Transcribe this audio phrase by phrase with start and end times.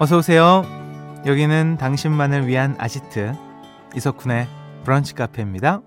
[0.00, 0.64] 어서 오세요.
[1.24, 3.32] 여기는 당신만을 위한 아지트
[3.94, 4.48] 이석훈의
[4.82, 5.82] 브런치 카페입니다.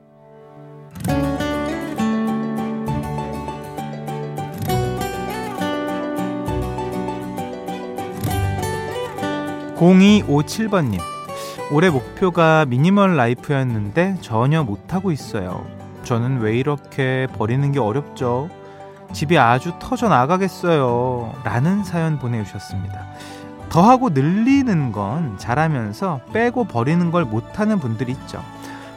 [9.76, 11.00] 0257번님.
[11.72, 15.68] 올해 목표가 미니멀 라이프였는데 전혀 못하고 있어요.
[16.04, 18.50] 저는 왜 이렇게 버리는 게 어렵죠?
[19.12, 21.34] 집이 아주 터져 나가겠어요.
[21.44, 23.06] 라는 사연 보내주셨습니다.
[23.70, 28.44] 더하고 늘리는 건 잘하면서 빼고 버리는 걸 못하는 분들이 있죠.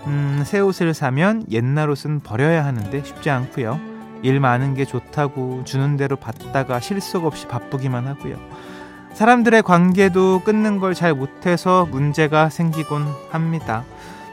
[0.07, 3.79] 음, 새 옷을 사면 옛날 옷은 버려야 하는데 쉽지 않고요.
[4.23, 8.37] 일 많은 게 좋다고 주는 대로 받다가 실속 없이 바쁘기만 하고요.
[9.15, 13.85] 사람들의 관계도 끊는 걸 잘 못해서 문제가 생기곤 합니다.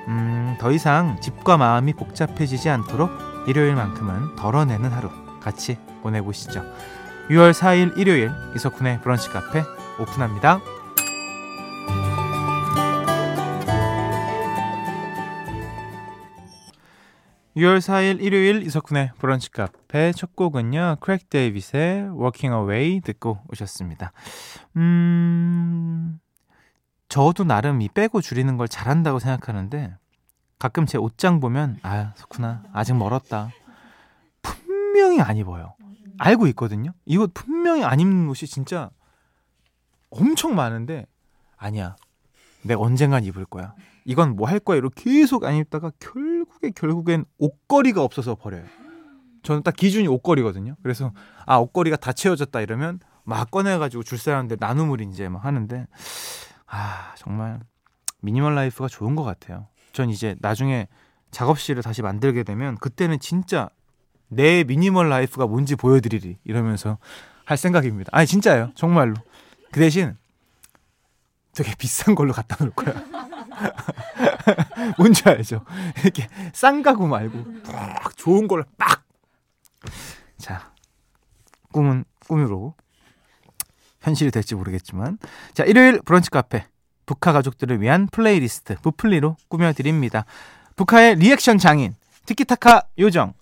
[0.08, 3.10] 음, 더 이상 집과 마음이 복잡해지지 않도록
[3.48, 5.10] 일요일만큼은 덜어내는 하루
[5.42, 6.64] 같이 보내보시죠.
[7.30, 9.64] 6월 4일 일요일 이석훈의 브런치 카페
[10.00, 10.62] 오픈합니다.
[17.58, 20.98] 6월 4일 일요일 이석훈의 브런치 카페 첫 곡은요.
[21.00, 24.12] 크레이그 데이빗의 Walking Away 듣고 오셨습니다.
[24.76, 26.20] 음...
[27.10, 29.96] 저도 나름 이 빼고 줄이는 걸 잘한다고 생각하는데
[30.60, 33.50] 가끔 제 옷장 보면 아 석훈아 아직 멀었다.
[34.42, 35.76] 분명히 안 입어요.
[36.20, 36.92] 알고 있거든요.
[37.06, 38.90] 이옷 분명히 안 입는 옷이 진짜
[40.18, 41.06] 엄청 많은데
[41.58, 41.96] 아니야.
[42.64, 43.74] 내가 언젠간 입을 거야.
[44.06, 44.78] 이건 뭐 할 거야.
[44.78, 48.64] 이렇게 계속 안 입다가 결국에 결국엔 옷걸이가 없어서 버려요.
[49.44, 50.76] 저는 딱 기준이 옷걸이거든요.
[50.82, 51.12] 그래서
[51.46, 55.88] 아 옷걸이가 다 채워졌다 이러면 막 꺼내가지고 줄 사람들 나눔을 이제 막 하는데
[56.66, 57.60] 아 정말
[58.22, 59.68] 미니멀 라이프가 좋은 것 같아요.
[59.94, 60.88] 전 이제 나중에
[61.32, 63.70] 작업실을 다시 만들게 되면 그때는 진짜
[64.30, 66.98] 내 미니멀 라이프가 뭔지 보여드리리 이러면서
[67.46, 68.10] 할 생각입니다.
[68.14, 69.16] 아니 진짜예요, 정말로.
[69.78, 70.18] 그 대신
[71.54, 72.96] 되게 비싼 걸로 갖다 놓을 거야.
[74.98, 75.64] 뭔지 알죠?
[76.02, 79.06] 이렇게 싼 가구 말고 막 좋은 걸로 빡.
[80.40, 80.74] 자,
[81.72, 82.74] 꿈은 꿈으로
[84.02, 85.20] 현실이 될지 모르겠지만
[85.54, 86.66] 자 일요일 브런치 카페
[87.06, 90.26] 북카 가족들을 위한 플레이리스트 브플리로 꾸며드립니다.
[90.76, 91.94] 북카의 리액션 장인
[92.26, 93.36] 티키타카 요정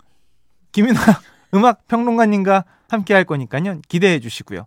[0.72, 1.00] 김윤하
[1.54, 3.80] 음악 평론가님과 함께 할 거니까요.
[3.88, 4.64] 기대해 주시고요.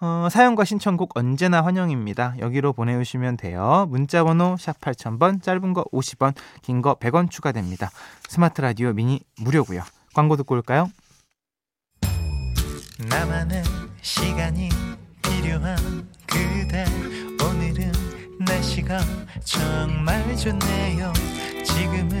[0.00, 2.36] 어, 사연과 신청곡 언제나 환영입니다.
[2.38, 3.86] 여기로 보내주시면 돼요.
[3.90, 7.90] 문자 번호 샵 8000번, 짧은 거 50원, 긴 거 100원 추가됩니다.
[8.28, 9.82] 스마트 라디오 미니 무료고요.
[10.14, 10.90] 광고 듣고 올까요?
[13.08, 13.62] 나만의
[14.02, 14.70] 시간이
[15.22, 15.76] 필요한
[16.26, 16.84] 그대
[17.44, 17.92] 오늘은
[18.40, 18.98] 날씨가
[19.44, 21.12] 정말 좋네요.
[21.64, 22.20] 지금은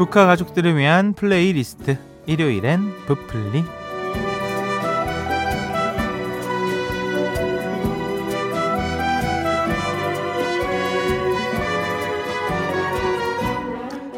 [0.00, 3.62] 북카 가족들을 위한 플레이리스트 일요일엔 브플리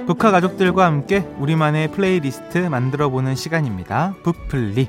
[0.07, 4.15] 북카 가족들과 함께 우리만의 플레이리스트 만들어보는 시간입니다.
[4.23, 4.89] 브플리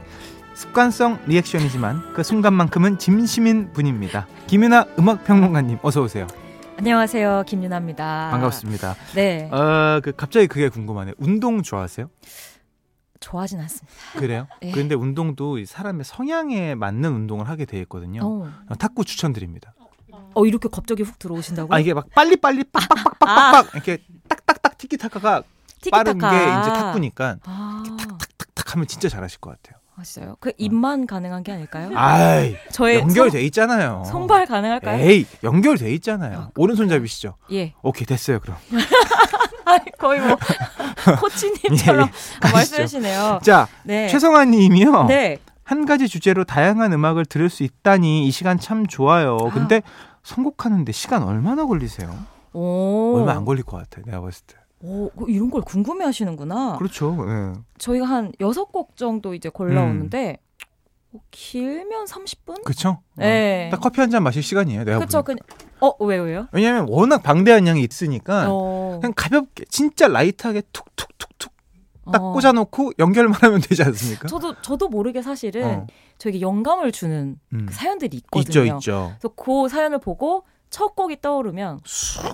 [0.53, 4.27] 습관성 리액션이지만 그 순간만큼은 진심인 분입니다.
[4.45, 6.27] 김윤하 음악평론가님 어서 오세요.
[6.77, 7.43] 안녕하세요.
[7.47, 8.29] 김윤아입니다.
[8.31, 8.95] 반갑습니다.
[9.15, 9.49] 네.
[9.51, 11.15] 어, 그 갑자기 그게 궁금하네요.
[11.17, 12.09] 운동 좋아하세요?
[13.19, 13.93] 좋아하진 않습니다.
[14.17, 14.47] 그래요?
[14.61, 14.71] 네.
[14.73, 18.21] 그런데 운동도 사람의 성향에 맞는 운동을 하게 돼 있거든요.
[18.23, 18.75] 어.
[18.77, 19.73] 탁구 추천드립니다.
[20.35, 21.73] 어 이렇게 갑자기 훅 들어오신다고?
[21.73, 25.43] 아 이게 막 빨리 빨리 빡빡빡빡빡 이렇게 딱딱딱 티키타카가
[25.91, 29.79] 빠른 게 이제 탁구니까 아, 탁탁탁 하면 진짜 잘하실 것 같아요.
[29.95, 30.37] 아, 진짜요?
[30.39, 31.91] 그 입만 가능한 게 아닐까요?
[31.95, 34.03] 아이 저의 연결돼 있잖아요.
[34.05, 35.03] 손, 손발 가능할까요?
[35.03, 36.37] 에이 연결돼 있잖아요.
[36.39, 37.35] 아, 오른손잡이시죠?
[37.51, 37.73] 예.
[37.83, 38.57] 오케이 됐어요 그럼.
[39.65, 40.35] 아니 거의 뭐
[41.21, 42.51] 코치님처럼 예, 예.
[42.51, 43.39] 말씀하시네요.
[43.43, 44.07] 자 네.
[44.07, 45.05] 최성환님이요.
[45.05, 45.37] 네.
[45.63, 49.37] 한 가지 주제로 다양한 음악을 들을 수 있다니 이 시간 참 좋아요.
[49.41, 49.53] 아.
[49.53, 49.81] 근데
[50.23, 52.13] 선곡하는데 시간 얼마나 걸리세요?
[52.53, 53.17] 오.
[53.17, 54.05] 얼마 안 걸릴 것 같아요.
[54.05, 54.55] 내가 봤을 때.
[54.85, 56.75] 오, 그 이런 걸 궁금해 하시는구나.
[56.77, 57.17] 그렇죠.
[57.29, 57.53] 예.
[57.77, 60.37] 저희가 한 여섯 곡 정도 이제 골라오는데
[61.11, 62.63] 뭐 길면 30분?
[62.63, 62.99] 그렇죠.
[63.15, 63.69] 네.
[63.71, 64.83] 딱 커피 한 잔 마실 시간이에요.
[64.83, 65.19] 내가 그쵸.
[65.21, 65.37] 보기엔.
[65.47, 66.47] 그, 어, 왜요, 왜요?
[66.51, 68.97] 왜냐면 워낙 방대한 양이 있으니까 어.
[69.01, 71.53] 그냥 가볍게 진짜 라이트하게 툭툭툭툭
[72.11, 72.33] 딱 어.
[72.33, 74.27] 꽂아놓고 연결만 하면 되지 않습니까?
[74.27, 75.87] 저도 저도 모르게 사실은 어,
[76.17, 77.65] 저에게 영감을 주는 음.
[77.67, 78.75] 그 사연들이 있죠, 있거든요.
[78.77, 79.13] 있죠.
[79.19, 81.81] 그래서 그 사연을 보고 첫 곡이 떠오르면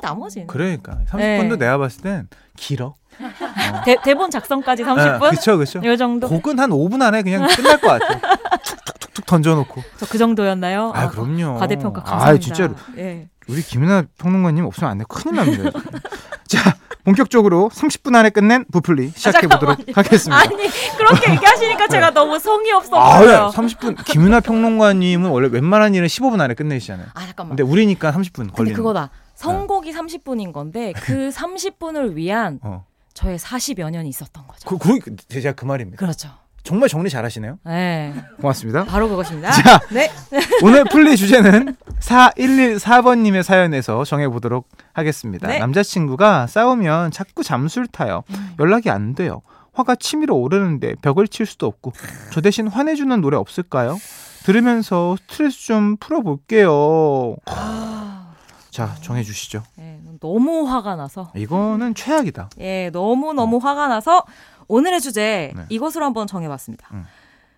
[0.02, 1.56] 나머지는 그러니까 30분도 네.
[1.58, 2.96] 내가 봤을 땐 길어.
[4.06, 5.80] 대, 본 작성까지 30분 그렇죠, 그렇죠.
[5.84, 8.38] 이 정도 곡은 한 5분 안에 그냥 끝날 것 같아.
[8.64, 9.84] 툭툭툭툭 던져놓고.
[9.98, 10.94] 저 그 정도였나요?
[10.96, 11.58] 아, 그럼요.
[11.58, 12.32] 과대평가 감사합니다.
[12.32, 12.76] 아, 진짜로.
[12.98, 13.28] 예.
[13.50, 15.04] 우리 김윤아 평론가님 없으면 안 돼.
[15.10, 15.78] 큰일 납니다.
[16.48, 16.78] 자,
[17.10, 20.40] 본격적으로 30분 안에 끝낸 부풀리 시작해 보도록 하겠습니다.
[20.42, 20.56] 아니
[20.96, 23.20] 그렇게 얘기하시니까 제가 너무 성의 없어 아.
[23.22, 23.36] 네.
[23.36, 24.04] 30분.
[24.06, 27.08] 김윤아 평론가님은 원래 웬만한 일은 15분 안에 끝내시잖아요.
[27.16, 27.56] 아 잠깐만.
[27.56, 28.76] 근데 우리니까 30분 근데 걸리는.
[28.76, 29.10] 그거다.
[29.34, 32.86] 선곡이 30분인 건데 그 30분을 위한 어.
[33.16, 34.78] 저의 40여 년이 있었던 거죠.
[34.78, 35.98] 그, 그, 제가 그 말입니다.
[35.98, 36.30] 그렇죠.
[36.64, 37.58] 정말 정리 잘하시네요.
[37.66, 38.14] 네.
[38.42, 38.86] 고맙습니다.
[38.86, 39.52] 바로 그것입니다.
[39.52, 39.80] 자.
[39.92, 40.12] 네.
[40.64, 45.48] 오늘 풀리 주제는 4114번님의 사연에서 정해보도록 하겠습니다.
[45.48, 45.60] 네.
[45.60, 48.24] 남자친구가 싸우면 자꾸 잠수를 타요.
[48.32, 48.54] 음.
[48.60, 49.42] 연락이 안 돼요.
[49.74, 51.94] 화가 치밀어 오르는데 벽을 칠 수도 없고
[52.32, 53.98] 저 대신 화내주는 노래 없을까요?
[54.44, 57.36] 들으면서 스트레스 좀 풀어볼게요.
[57.46, 58.34] 아,
[58.72, 59.64] 자, 정해주시죠.
[59.76, 62.50] 네, 너무 화가 나서 이거는 최악이다.
[62.60, 64.24] 예, 너무 너무 화가 나서
[64.70, 65.66] 오늘의 주제 네.
[65.70, 66.88] 이것으로 한번 정해봤습니다.
[66.94, 67.06] 음.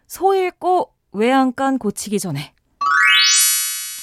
[0.08, 2.54] 소 잃고 외양간 고치기 전에.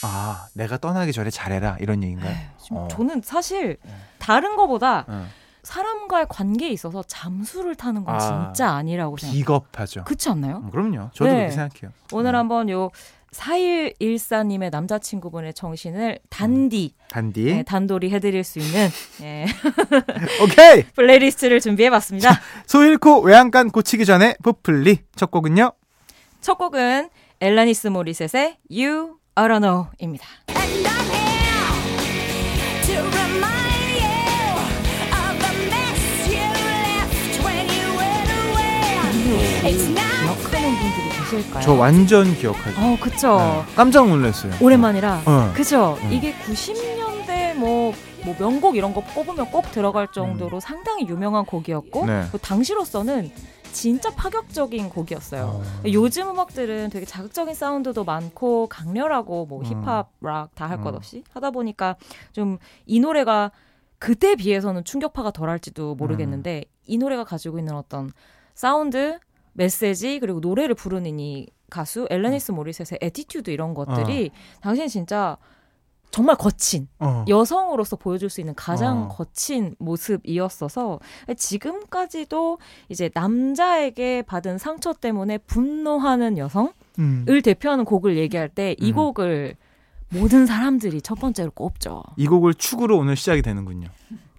[0.03, 2.31] 아, 내가 떠나기 전에 잘해라 이런 얘기인가요?
[2.31, 2.89] 에휴, 지금 어.
[2.89, 3.93] 저는 사실 네.
[4.19, 5.27] 다른 거보다 어.
[5.63, 9.39] 사람과의 관계에 있어서 잠수를 타는 건 아, 진짜 아니라고 생각해요.
[9.41, 10.05] 비겁하죠.
[10.05, 10.59] 그렇지 않나요?
[10.59, 11.11] 음, 그럼요.
[11.15, 11.37] 저도 네.
[11.37, 11.93] 그렇게 생각해요.
[12.13, 12.39] 오늘 음.
[12.39, 12.91] 한번 요
[13.33, 17.45] 4114님의 남자친구분의 정신을 단디, 단디.
[17.45, 18.89] 네, 단돌이 해드릴 수 있는
[19.23, 19.47] 예,
[20.43, 20.83] 오케이.
[20.95, 22.41] 플레이리스트를 준비해봤습니다.
[22.67, 25.73] 소 잃고 외양간 고치기 전에 브플리 첫 곡은요.
[26.41, 27.11] 첫 곡은
[27.41, 30.27] 앨라니스 모리셋의 You Oughta Know입니다.
[30.49, 34.19] And I'm here to remind you
[35.13, 39.73] of the mess you left when you went away.
[39.73, 40.08] It's not 기억하는
[41.31, 41.63] 계실까요?
[41.63, 42.81] 저 완전 기억하죠.
[42.81, 43.37] 어, 그쵸.
[43.39, 44.53] 네, 깜짝 놀랐어요.
[44.61, 45.23] 오랜만이라.
[45.27, 45.53] 어.
[45.55, 45.97] 그죠?
[46.03, 46.13] 음.
[46.13, 47.93] 이게 90년대 뭐,
[48.25, 52.07] 뭐 명곡 이런 거 뽑으면 꼭 들어갈 정도로 상당히 유명한 곡이었고, 음.
[52.07, 52.25] 네.
[52.33, 53.31] 그 당시로서는
[53.73, 55.43] 진짜 파격적인 곡이었어요.
[55.45, 55.63] 어.
[55.93, 59.65] 요즘 음악들은 되게 자극적인 사운드도 많고 강렬하고 뭐 음.
[59.65, 60.97] 힙합, 락 다 할 것 음.
[60.97, 61.97] 없이 하다 보니까
[62.33, 63.51] 좀 이 노래가
[63.99, 66.73] 그때 비해서는 충격파가 덜할지도 모르겠는데 음.
[66.87, 68.11] 이 노래가 가지고 있는 어떤
[68.55, 69.19] 사운드,
[69.53, 74.31] 메시지 그리고 노래를 부르는 이 가수 앨라니스 모리셋의 attitude 이런 것들이
[74.61, 75.37] 당신 진짜
[76.11, 77.25] 정말 거친 어.
[77.29, 79.09] 여성으로서 보여줄 수 있는 가장 어.
[79.09, 81.01] 거친 모습이었어서
[81.37, 82.59] 지금까지도
[82.89, 87.27] 이제 남자에게 받은 상처 때문에 분노하는 여성을 음.
[87.45, 88.93] 대표하는 곡을 얘기할 때이 음.
[88.95, 89.57] 곡을
[90.11, 92.03] 모든 사람들이 첫 번째로 꼽죠.
[92.17, 93.89] 이 곡을 축으로 오늘 시작이 되는군요.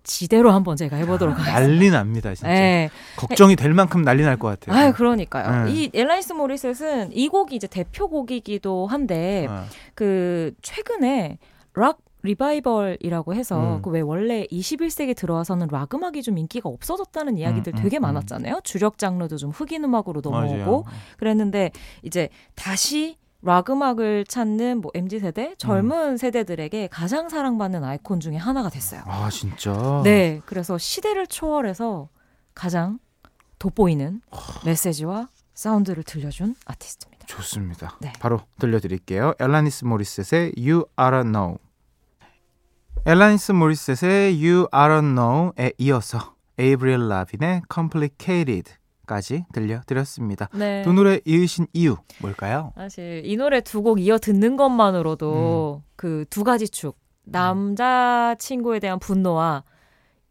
[0.04, 1.60] 지대로 한번 제가 해보도록 하겠습니다.
[1.60, 2.48] 난리 납니다, 진짜.
[2.50, 2.90] 네.
[3.18, 4.76] 걱정이 될 만큼 난리 날 것 같아요.
[4.88, 5.66] 아, 그러니까요.
[5.66, 5.72] 네.
[5.74, 9.66] 이 앨라니스 모리셋은 이 곡이 이제 대표곡이기도 한데 어.
[9.96, 11.38] 그 최근에
[11.74, 13.82] 락 리바이벌이라고 해서 음.
[13.82, 18.02] 그 왜 원래 21세기 들어와서는 락 음악이 좀 인기가 없어졌다는 이야기들 음, 음, 되게 음.
[18.02, 18.60] 많았잖아요.
[18.64, 20.84] 주력 장르도 좀 흑인 음악으로 넘어오고 맞아요.
[21.18, 21.72] 그랬는데
[22.04, 28.70] 이제 다시 락 음악을 찾는 뭐 MZ 세대, 젊은 세대들에게 가장 사랑받는 아이콘 중에 하나가
[28.70, 29.02] 됐어요.
[29.06, 30.02] 아, 진짜.
[30.04, 32.10] 네, 그래서 시대를 초월해서
[32.54, 33.00] 가장
[33.60, 34.22] 돋보이는
[34.66, 37.28] 메시지와 사운드를 들려준 아티스트입니다.
[37.28, 37.98] 좋습니다.
[38.00, 38.12] 네.
[38.20, 39.34] 바로 들려드릴게요.
[39.40, 41.58] 엘라니스 모리셋의 You Don't Know.
[43.06, 48.74] 엘라니스 모리셋의 You Don't Know에 이어서 에이브리엘 라빈의 Complicated
[49.10, 50.50] 까지 들려드렸습니다.
[50.54, 50.84] 네.
[50.84, 52.74] 두 노래 이으신 이유 뭘까요?
[52.76, 59.64] 사실 이 노래 두 곡 이어 듣는 것만으로도 그두 가지 축 남자 친구에 대한 분노와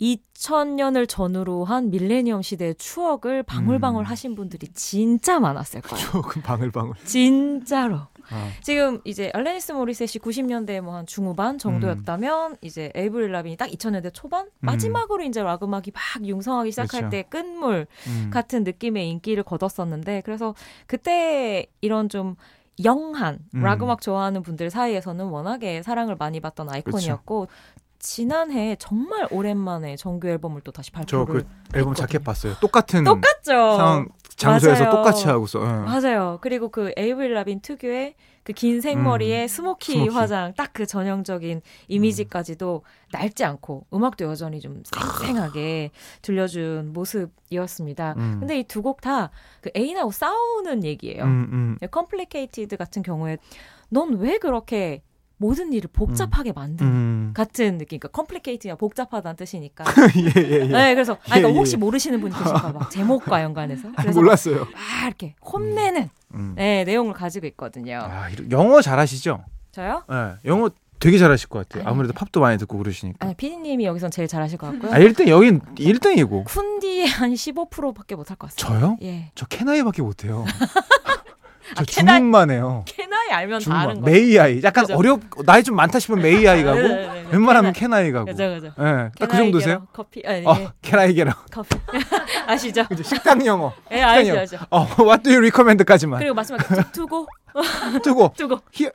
[0.00, 4.06] 2000년을 전후로 한 밀레니엄 시대의 추억을 방울방울 음.
[4.06, 6.06] 하신 분들이 진짜 많았을 거예요.
[6.06, 6.94] 조금 방울방울.
[7.04, 8.02] 진짜로.
[8.30, 14.12] 아, 지금 이제 알레니스 모리셋이 90년대 뭐 한 중후반 정도였다면 이제 에이브릴 라빈이 딱 2000년대
[14.12, 17.11] 초반 마지막으로 이제 락 음악이 막 융성하기 시작할 음.
[17.11, 17.11] 그렇죠.
[17.11, 18.30] 때 끝물 음.
[18.30, 20.54] 같은 느낌의 인기를 거뒀었는데 그래서
[20.87, 22.37] 그때 이런 좀
[22.85, 23.62] 영한 음.
[23.62, 27.49] 락 음악 좋아하는 분들 사이에서는 워낙에 사랑을 많이 받던 아이콘이었고
[27.99, 31.38] 지난해 정말 오랜만에 정규 앨범을 또 다시 발표를 저 그
[31.75, 31.95] 앨범 했거든요.
[31.95, 32.55] 자켓 봤어요.
[32.61, 33.50] 똑같은 똑같죠.
[33.52, 34.95] 상황 장소에서 맞아요.
[34.97, 35.61] 똑같이 하고서.
[35.61, 35.67] 예.
[35.85, 36.38] 맞아요.
[36.40, 38.14] 그리고 그 에이브릴 라빈 특유의
[38.45, 39.99] 그 긴 생머리에 스모키, 음.
[40.05, 40.14] 스모키.
[40.14, 45.90] 화장 딱 그 전형적인 이미지까지도 낡지 않고 음악도 여전히 좀 쌩쌩하게
[46.23, 48.14] 들려준 모습이었습니다.
[48.17, 48.37] 음.
[48.40, 51.25] 근데 이 두 곡 다 그 애인하고 싸우는 얘기예요.
[51.25, 51.88] 음, 음.
[51.90, 53.38] Complicated 같은 경우에
[53.90, 55.02] 넌 왜 그렇게
[55.38, 57.30] 모든 일을 복잡하게 만드는 음.
[57.35, 57.99] 같은 느낌.
[57.99, 59.85] 그러니까 컴플리케이트가 복잡하다는 뜻이니까.
[60.16, 60.66] 예, 예, 예.
[60.66, 61.57] 네, 그래서 아, 그러니까 예, 예.
[61.57, 64.59] 혹시 모르시는 분이 계실까 봐 제목과 연관해서 그래서 몰랐어요.
[64.61, 66.52] 막 이렇게 혼내는 음.
[66.57, 68.00] 네, 내용을 가지고 있거든요.
[68.02, 69.45] 아, 영어 잘하시죠?
[69.73, 70.02] 저요?
[70.09, 71.88] 네, 영어 되게 잘하실 것 같아요.
[71.88, 73.25] 아무래도 팝도 많이 듣고 그러시니까.
[73.25, 74.92] 아니, 피디님이 여기선 제일 잘하실 것 같고요.
[74.92, 76.45] 아, 1등 여긴 1등이고.
[76.47, 78.80] 쿤디의 한 15%밖에 못할 것 같습니다.
[78.80, 78.97] 저요?
[79.02, 79.30] 예.
[79.37, 80.45] 저 Can I밖에 못해요.
[81.76, 82.84] 저 아, 주문만 해요.
[82.87, 84.00] Can I 알면 다 아는 주문만.
[84.00, 84.10] 거.
[84.11, 84.61] May I.
[84.64, 84.96] 약간 그죠.
[84.96, 87.26] 어렵 나이 좀 많다 싶으면 May I 가고 네, 네, 네, 네.
[87.30, 88.11] 웬만하면 Can I.
[88.12, 88.26] 가고.
[88.26, 88.66] 그죠, 그죠.
[88.78, 88.82] 예.
[88.83, 89.87] 딱 그 Can I 정도세요?
[89.92, 91.33] 커피 아니 어, 예, Can I get a.
[91.52, 91.76] 커피
[92.46, 92.87] 아시죠?
[92.88, 93.72] 그죠, 식당 영어.
[93.92, 94.58] 예, 알죠, 알죠.
[94.70, 96.18] 어, what do you recommend까지만.
[96.20, 97.26] 그리고 마지막에 to-
[98.02, 98.61] to go to go.
[98.72, 98.90] 히 어.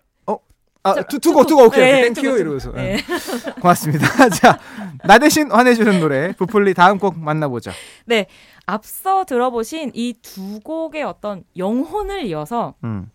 [0.83, 2.37] 아, to, to go, to go, 오케이, 네, 오케이, thank you.
[2.39, 2.71] 이러면서.
[2.73, 2.97] 네.
[2.97, 3.03] 예.
[3.61, 4.05] 고맙습니다.
[4.29, 4.59] 자,
[5.05, 7.71] 나 대신 화내주는 노래, 브플리 다음 곡 만나보죠.
[8.05, 8.25] 네.
[8.65, 13.09] 앞서 들어보신 이 두 곡의 어떤 영혼을 이어서 음,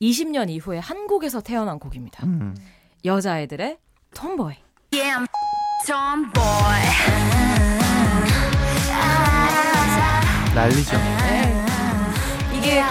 [0.00, 2.24] 20년 이후에 한국에서 태어난 곡입니다.
[2.26, 2.56] 음.
[3.04, 3.78] 여자애들의
[4.14, 4.54] 톰보이.
[4.92, 5.26] Yeah, I'm
[5.86, 7.44] tomboy.
[10.54, 10.96] 난리죠.
[12.64, 12.82] 이게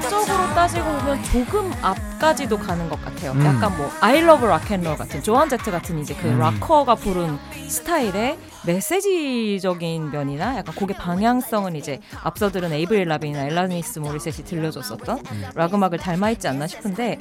[0.00, 3.30] 곡적으로 따지고 보면 조금 앞까지도 가는 것 같아요.
[3.30, 3.44] 음.
[3.44, 6.40] 약간 뭐 I Love Rock and Roll 같은 조한 제트 같은 이제 그 음.
[6.40, 14.44] 락커가 부른 스타일의 메시지적인 면이나 약간 곡의 방향성은 이제 앞서 들은 에이브릴 라빈이나 앨라니스 모리셋이
[14.44, 15.44] 들려줬었던 음.
[15.54, 17.18] 락 음악을 닮아 있지 않나 싶은데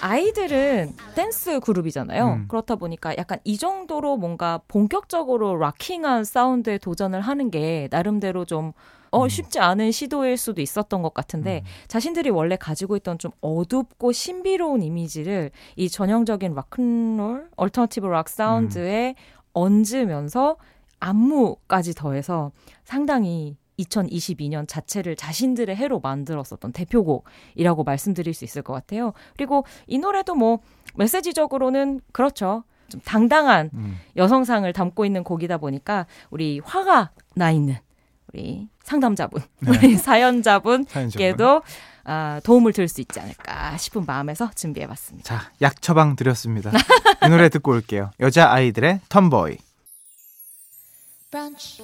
[0.00, 2.26] 아이들은 댄스 그룹이잖아요.
[2.26, 2.48] 음.
[2.48, 8.72] 그렇다 보니까 약간 이 정도로 뭔가 본격적으로 rocking한 사운드에 도전을 하는 게 나름대로 좀
[9.12, 9.28] 어, 음.
[9.28, 15.50] 쉽지 않은 시도일 수도 있었던 것 같은데 자신들이 원래 가지고 있던 좀 어둡고 신비로운 이미지를
[15.76, 19.14] 이 전형적인 락큰롤, 얼터너티브 락 사운드에
[19.52, 20.56] 얹으면서
[20.98, 22.52] 안무까지 더해서
[22.84, 29.12] 상당히 2022년 자체를 자신들의 해로 만들었었던 대표곡이라고 말씀드릴 수 있을 것 같아요.
[29.36, 30.60] 그리고 이 노래도 뭐
[30.94, 32.64] 메시지적으로는 그렇죠.
[32.88, 33.96] 좀 당당한 음.
[34.16, 37.76] 여성상을 담고 있는 곡이다 보니까 우리 화가 나 있는
[38.32, 39.70] 우리 상담자분, 네.
[39.70, 41.18] 우리 사연자분 사연자분.
[41.18, 41.62] 께도
[42.04, 45.26] 아, 도움을 들수 있지 않을까 싶은 마음에서 준비해봤습니다.
[45.38, 46.72] 자, 약 처방 드렸습니다.
[47.24, 48.10] 이 노래 듣고 올게요.
[48.20, 49.56] 여자 아이들의 톰보이.
[51.30, 51.82] 브런치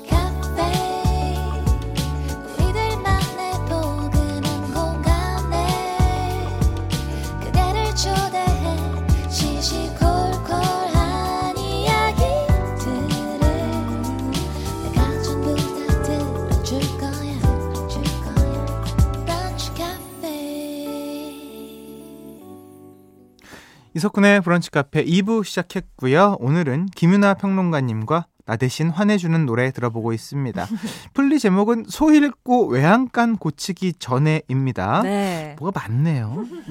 [23.99, 26.37] 이석훈의 브런치 카페 2부 시작했고요.
[26.39, 30.67] 오늘은 김윤아 평론가님과 나 대신 화내주는 노래 들어보고 있습니다.
[31.13, 35.03] 플리 제목은 소 읽고 외양간 고치기 전에입니다.
[35.03, 35.55] 네.
[35.59, 36.47] 뭐가 많네요.
[36.51, 36.65] 음,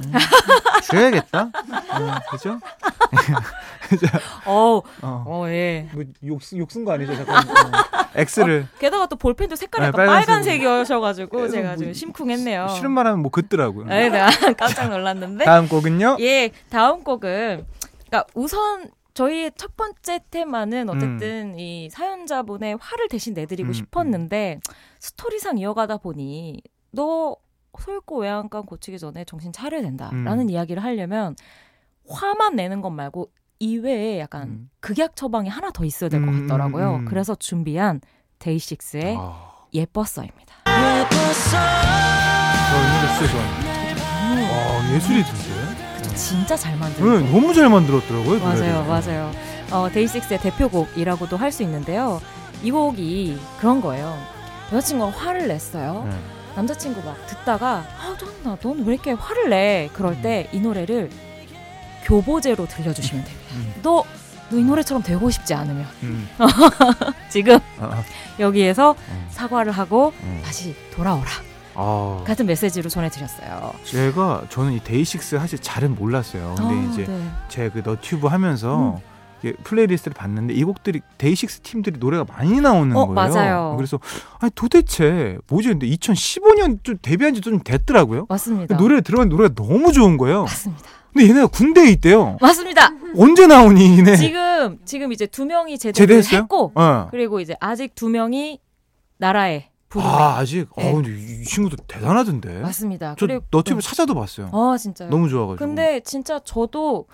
[0.89, 1.43] 줄여야겠다.
[1.43, 2.59] 음, 그죠?
[4.47, 5.23] 어, 어.
[5.27, 5.87] 어, 예.
[6.51, 7.15] 뭐욕쓴 거 아니죠?
[7.15, 7.43] 잠깐.
[8.15, 10.27] X를 게다가 또 볼펜도 색깔이 네, 약간 빨간색.
[10.27, 12.69] 빨간색이어셔가지고 제가 뭐 좀 심쿵했네요.
[12.69, 13.85] 싫은 말 하면 뭐 긋더라고요.
[13.85, 15.45] 네, 내가 깜짝 놀랐는데.
[15.45, 16.17] 다음 곡은요?
[16.21, 17.67] 예, 다음 곡은
[18.09, 18.85] 그러니까 우선
[19.17, 24.59] 저희의 첫 번째 테마는 어쨌든 이 사연자분의 화를 대신 내드리고 음, 싶었는데
[24.99, 27.35] 스토리상 이어가다 보니 너
[27.79, 30.49] 소잃고 외양간 고치기 전에 정신 차려야 된다라는 음.
[30.51, 31.35] 이야기를 하려면
[32.07, 34.69] 화만 내는 것 말고 이외에 약간 음.
[34.81, 36.95] 극약 처방이 하나 더 있어야 될것 음, 같더라고요.
[36.97, 37.05] 음, 음.
[37.05, 38.01] 그래서 준비한
[38.37, 40.63] 데이식스의 아, 예뻤어입니다.
[40.65, 40.73] 저이
[42.93, 43.77] 노래 진짜 좋아해요.
[44.51, 45.46] 와, 예술이던데?
[46.17, 48.39] 진짜 잘 만든 네, 너무 잘 만들었더라고요.
[48.39, 48.83] 맞아요, 노래를.
[48.87, 49.31] 맞아요.
[49.71, 52.21] 어, 데이식스의 대표곡이라고도 할 수 있는데요.
[52.63, 54.17] 이 곡이 그런 거예요.
[54.71, 56.05] 여자친구가 화를 냈어요.
[56.09, 56.17] 네.
[56.55, 59.89] 남자친구 막 듣다가 아, 넌나 넌 왜 이렇게 화를 내?
[59.93, 61.09] 그럴 때 이 노래를
[62.03, 63.47] 교보제로 들려주시면 됩니다.
[63.55, 64.03] 음, 너,
[64.49, 66.27] 너 이 노래처럼 되고 싶지 않으면 음.
[67.29, 68.03] 지금 아, 아,
[68.39, 70.41] 여기에서 음, 사과를 하고 음.
[70.43, 71.27] 다시 돌아오라
[71.79, 73.71] 아, 같은 메시지로 전해드렸어요.
[73.83, 76.55] 제가 저는 이 데이식스 사실 잘은 몰랐어요.
[76.57, 77.21] 근데 아, 이제 네.
[77.49, 78.95] 제그 너튜브 하면서
[79.43, 79.53] 음.
[79.63, 83.13] 플레이리스트를 봤는데 이 곡들이 데이식스 팀들이 노래가 많이 나오는 어, 거예요.
[83.13, 83.73] 맞아요.
[83.77, 83.99] 그래서
[84.39, 85.69] 아니 도대체 뭐지?
[85.69, 88.25] 근데 2015년 좀 데뷔한 지 좀 됐더라고요.
[88.27, 88.75] 맞습니다.
[88.77, 90.43] 노래를 들어간 노래가 너무 좋은 거예요.
[90.43, 90.83] 맞습니다.
[91.13, 92.37] 근데 얘네가 군대에 있대요.
[92.41, 92.89] 맞습니다.
[93.15, 94.15] 언제 나오니 얘네?
[94.17, 96.41] 지금 지금 이제 두 명이 제대를 제대했어요?
[96.41, 97.07] 했고 어.
[97.11, 98.59] 그리고 이제 아직 두 명이
[99.19, 100.09] 나라에 부르네.
[100.09, 100.89] 아 아직 네.
[100.89, 102.61] 어 근데 이, 이 친구도 대단하던데.
[102.61, 103.15] 맞습니다.
[103.17, 103.87] 저 너튜브 네.
[103.87, 104.49] 찾아도 봤어요.
[104.53, 105.09] 아 진짜요.
[105.09, 105.57] 너무 좋아가지고.
[105.65, 107.07] 근데 진짜 저도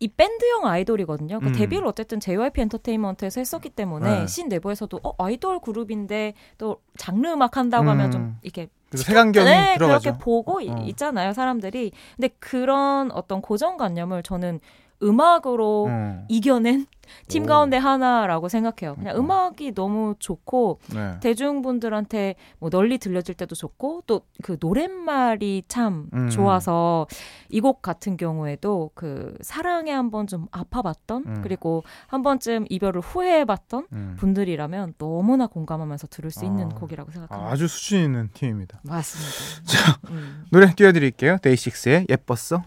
[0.00, 1.40] 이 밴드형 아이돌이거든요.
[1.40, 1.52] 그 음.
[1.52, 4.26] 데뷔를 어쨌든 JYP 엔터테인먼트에서 했었기 때문에 네.
[4.28, 8.10] 신 내부에서도 어, 아이돌 그룹인데 또 장르 음악 한다고 하면 음.
[8.12, 10.02] 좀 이렇게 색안경이 네, 들어가죠.
[10.12, 10.76] 그렇게 보고 이- 어.
[10.86, 11.92] 있잖아요, 사람들이.
[12.16, 14.60] 근데 그런 어떤 고정관념을 저는
[15.02, 16.24] 음악으로 어.
[16.28, 16.86] 이겨낸
[17.26, 17.46] 팀 오.
[17.46, 18.94] 가운데 하나라고 생각해요.
[18.96, 19.18] 그냥 어.
[19.18, 21.18] 음악이 너무 좋고 네.
[21.20, 26.28] 대중분들한테 뭐 널리 들려질 때도 좋고 또 그 노랫말이 참 음.
[26.30, 27.06] 좋아서
[27.48, 31.40] 이 곡 같은 경우에도 그 사랑에 한번 좀 아파봤던 음.
[31.42, 34.16] 그리고 한 번쯤 이별을 후회해봤던 음.
[34.18, 36.74] 분들이라면 너무나 공감하면서 들을 수 있는 아.
[36.74, 37.48] 곡이라고 생각합니다.
[37.48, 38.80] 아, 아주 수준 있는 팀입니다.
[38.84, 39.98] 맞습니다.
[40.10, 40.44] 음.
[40.52, 41.38] 노래 띄워드릴게요.
[41.42, 42.62] 데이식스의 예뻤어.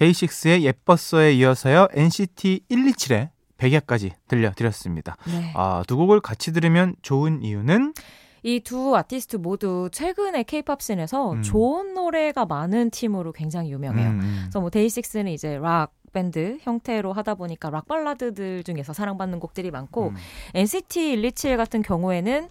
[0.00, 1.88] 데이식스의 예뻤어에 이어서요.
[1.92, 3.28] NCT 127의
[3.58, 5.16] 백야까지 들려드렸습니다.
[5.26, 5.52] 네.
[5.54, 7.92] 아, 두 곡을 같이 들으면 좋은 이유는
[8.42, 11.42] 이 두 아티스트 모두 최근에 케이팝 씬에서 음.
[11.42, 14.08] 좋은 노래가 많은 팀으로 굉장히 유명해요.
[14.08, 14.38] 음, 음.
[14.44, 20.08] 그래서 뭐 데이식스는 이제 락 밴드 형태로 하다 보니까 락 발라드들 중에서 사랑받는 곡들이 많고
[20.08, 20.16] 음.
[20.54, 22.48] NCT 127 같은 경우에는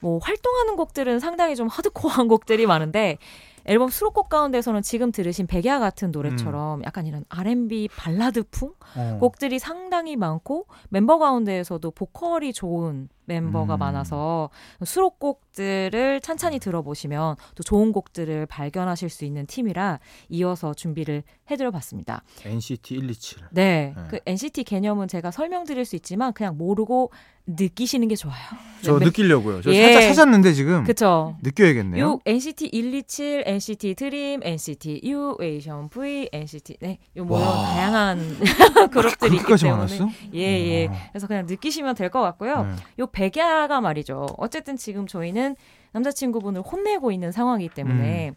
[0.00, 3.16] 뭐 활동하는 곡들은 상당히 좀 하드코어한 곡들이 많은데
[3.64, 9.18] 앨범 수록곡 가운데서는 지금 들으신 백야 같은 노래처럼 약간 이런 R&B 발라드풍 어.
[9.20, 13.78] 곡들이 상당히 많고 멤버 가운데에서도 보컬이 좋은 멤버가 음.
[13.78, 14.50] 많아서
[14.84, 20.00] 수록곡들을 찬찬히 들어보시면 또 좋은 곡들을 발견하실 수 있는 팀이라
[20.30, 22.22] 이어서 준비를 해드려봤습니다.
[22.44, 23.38] NCT 127.
[23.50, 24.02] 네, 네.
[24.10, 27.10] 그 NCT 개념은 제가 설명드릴 수 있지만 그냥 모르고
[27.44, 28.36] 느끼시는 게 좋아요.
[28.82, 29.62] 저 네, 느끼려고요.
[29.62, 29.92] 저 예.
[29.94, 31.36] 살짝 찾았는데 지금 그쵸.
[31.42, 32.04] 느껴야겠네요.
[32.04, 37.40] 요 NCT 127, NCT 드림, NCT U, 에이션 V, NCT 네, 요 와.
[37.74, 38.38] 다양한
[38.92, 40.08] 그룹들이 있기 때문에 많았어?
[40.34, 40.86] 예, 예.
[40.86, 40.92] 어.
[41.10, 42.64] 그래서 그냥 느끼시면 될 것 같고요.
[42.64, 42.74] 네.
[43.00, 44.26] 요 백야가 말이죠.
[44.36, 45.54] 어쨌든 지금 저희는
[45.92, 48.34] 남자친구분을 혼내고 있는 상황이기 때문에 음.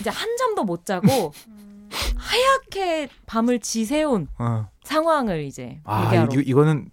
[0.00, 1.08] 이제 한 잠도 못 자고
[2.16, 4.66] 하얗게 밤을 지새운 어.
[4.82, 6.40] 상황을 이제 아, 얘기하러.
[6.40, 6.90] 이, 이거는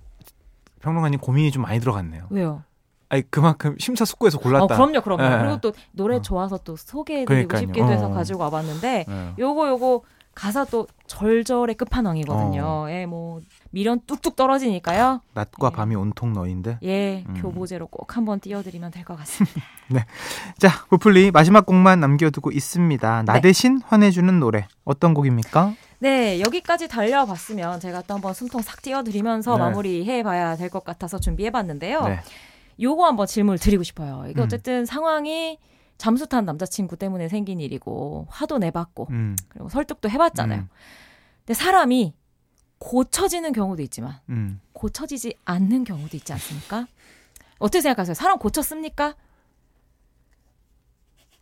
[0.82, 2.28] 평론가님 고민이 좀 많이 들어갔네요.
[2.30, 2.64] 왜요?
[3.10, 4.66] 아니 그만큼 심사숙고해서 골랐다.
[4.66, 5.24] 어, 그럼요, 그럼요.
[5.24, 5.40] 예.
[5.40, 6.22] 그리고 또 노래 어.
[6.22, 7.60] 좋아서 또 소개해드리고 그러니까요.
[7.62, 8.14] 싶기도 해서 어.
[8.14, 9.34] 가지고 와봤는데 예.
[9.40, 10.02] 요거 요거
[10.40, 12.64] 가사 또 절절의 끝판왕이거든요.
[12.64, 12.90] 어.
[12.90, 13.42] 예, 뭐
[13.72, 15.22] 미련 뚝뚝 떨어지니까요.
[15.34, 15.76] 낮과 예.
[15.76, 16.78] 밤이 온통 너인데.
[16.84, 17.34] 예, 음.
[17.42, 19.62] 교보제로 꼭 한번 띄워드리면 될 것 같습니다.
[20.58, 23.24] 자, 부플리 마지막 곡만 남겨두고 있습니다.
[23.24, 23.42] 나 네.
[23.42, 25.74] 대신 화내주는 노래 어떤 곡입니까?
[26.00, 29.60] 네, 여기까지 달려봤으면 제가 또 한번 숨통 싹 띄워드리면서 네.
[29.60, 32.02] 마무리해봐야 될 것 같아서 준비해봤는데요.
[32.08, 32.20] 네.
[32.82, 34.24] 요거 한번 질문을 드리고 싶어요.
[34.30, 34.46] 이게 음.
[34.46, 35.58] 어쨌든 상황이
[36.00, 40.62] 잠수 탄 남자친구 때문에 생긴 일이고 화도 내봤고 음, 그리고 설득도 해봤잖아요.
[40.62, 40.70] 음.
[41.40, 42.16] 근데 사람이
[42.80, 44.62] 고쳐지는 경우도 있지만 음.
[44.72, 46.88] 고쳐지지 않는 경우도 있지 않습니까?
[47.60, 48.14] 어떻게 생각하세요?
[48.14, 49.16] 사람 고쳤습니까?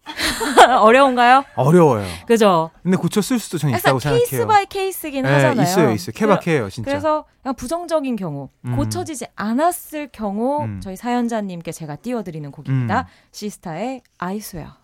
[0.81, 1.43] 어려운가요?
[1.55, 2.05] 어려워요.
[2.25, 2.71] 그죠?
[2.83, 4.25] 근데 고쳤을 수도 저는 있다고 생각해요.
[4.27, 5.61] case by case긴 네, 하잖아요.
[5.63, 6.13] 있어요, 있어요.
[6.15, 6.89] 케바케예요, 진짜.
[6.89, 8.75] 그래서 그냥 부정적인 경우, 음.
[8.75, 10.79] 고쳐지지 않았을 경우 음.
[10.81, 13.01] 저희 사연자님께 제가 띄워드리는 곡입니다.
[13.01, 13.05] 음.
[13.31, 14.77] 시스타의 노래거든요.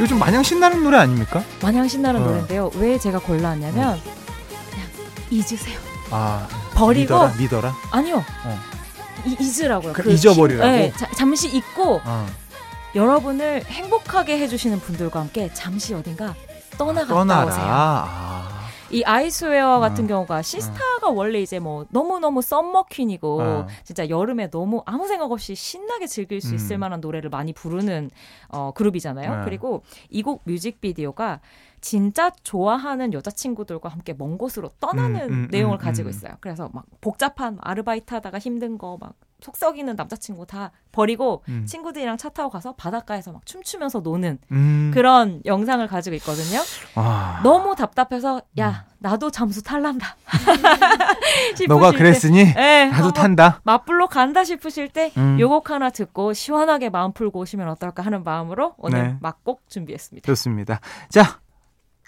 [0.00, 1.42] 요즘 마냥 신나는 노래 아닙니까?
[1.62, 2.24] 마냥 신나는 어.
[2.26, 2.70] 노래인데요.
[2.76, 4.00] 왜 제가 골라왔냐면
[4.70, 4.88] 그냥
[5.30, 5.78] 잊으세요.
[6.10, 7.74] 아, 버리고 믿어라, 믿어라.
[7.90, 8.24] 아니요.
[8.44, 8.58] 어.
[9.26, 9.92] 이, 잊으라고요.
[9.94, 10.70] 그 잊어버리라고?
[10.70, 12.26] 심- 네, 자- 잠시 잊고 어.
[12.94, 16.34] 여러분을 행복하게 해주시는 분들과 함께 잠시 어딘가
[16.76, 17.46] 떠나갔다 떠나라.
[17.46, 17.64] 오세요.
[17.66, 18.48] 아.
[18.90, 20.08] 이 아이스웨어 같은 어.
[20.08, 23.66] 경우가 시스타 가 원래 이제 뭐 너무너무 썸머퀸이고 어.
[23.84, 26.80] 진짜 여름에 너무 아무 생각 없이 신나게 즐길 수 있을 음.
[26.80, 28.10] 만한 노래를 많이 부르는
[28.48, 29.38] 어, 그룹이잖아요.
[29.38, 29.44] 네.
[29.44, 31.40] 그리고 이 곡 뮤직비디오가
[31.82, 36.10] 진짜 좋아하는 여자친구들과 함께 먼 곳으로 떠나는 음, 음, 내용을 음, 가지고 음.
[36.10, 36.32] 있어요.
[36.40, 39.12] 그래서 막 복잡한 아르바이트 하다가 힘든 거 막
[39.44, 41.66] 속 썩이는 남자친구 다 버리고 음.
[41.66, 44.90] 친구들이랑 차 타고 가서 바닷가에서 막 춤추면서 노는 음.
[44.94, 46.60] 그런 영상을 가지고 있거든요.
[46.94, 47.42] 아.
[47.44, 50.16] 너무 답답해서 야 나도 잠수 탈란다.
[51.52, 53.60] 싶으실 너가 때, 그랬으니 예, 나도 탄다.
[53.62, 55.38] 맞불로 간다 싶으실 때 음.
[55.38, 59.16] 요곡 하나 듣고 시원하게 마음 풀고 오시면 어떨까 하는 마음으로 오늘 네.
[59.20, 60.24] 막곡 준비했습니다.
[60.24, 60.80] 좋습니다.
[61.10, 61.38] 자,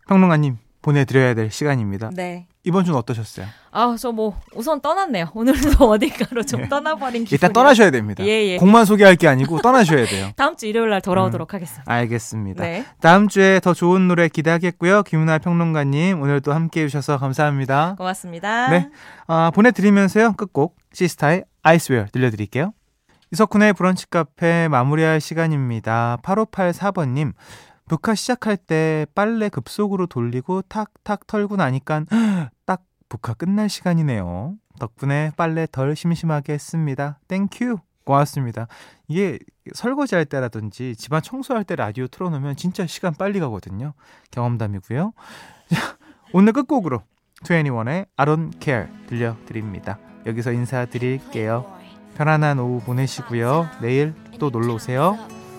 [0.08, 2.12] 평론가님 보내드려야 될 시간입니다.
[2.14, 2.46] 네.
[2.66, 3.46] 이번 주는 어떠셨어요?
[3.70, 5.30] 아, 저 뭐 우선 떠났네요.
[5.34, 6.68] 오늘도 어딘가로 좀 예.
[6.68, 7.34] 떠나버린 기분.
[7.36, 8.24] 일단 떠나셔야 됩니다.
[8.24, 8.56] 예, 예.
[8.58, 10.30] 곡만 소개할 게 아니고 떠나셔야 돼요.
[10.36, 11.84] 다음 주 일요일 날 돌아오도록 하겠습니다.
[11.92, 12.62] 알겠습니다.
[12.64, 12.84] 네.
[13.00, 15.02] 다음 주에 더 좋은 노래 기대하겠고요.
[15.04, 17.94] 김은아 평론가님 오늘도 함께 해주셔서 감사합니다.
[17.98, 18.68] 고맙습니다.
[18.70, 18.88] 네.
[19.26, 20.32] 아, 보내드리면서요.
[20.34, 22.72] 끝곡 시스타의 I Swear 들려드릴게요.
[23.32, 26.18] 이석훈의 브런치 카페 마무리할 시간입니다.
[26.22, 27.32] 8584번님.
[27.88, 32.04] 브카 시작할 때 빨래 급속으로 돌리고 탁탁 털고 나니까
[32.66, 34.54] 딱 브카 끝날 시간이네요.
[34.78, 37.18] 덕분에 빨래 덜 심심하게 했습니다.
[37.28, 37.78] Thank you.
[38.04, 38.68] 고맙습니다.
[39.08, 39.38] 이게
[39.74, 43.94] 설거지 할 때라든지 집안 청소할 때 라디오 틀어놓으면 진짜 시간 빨리 가거든요.
[44.30, 45.12] 경험담이고요.
[45.74, 45.96] 자,
[46.32, 47.02] 오늘 끝곡으로
[47.42, 49.98] 21의 I don't care 들려드립니다.
[50.24, 51.66] 여기서 인사드릴게요.
[52.14, 53.68] 편안한 오후 보내시고요.
[53.82, 55.35] 내일 또 놀러 오세요.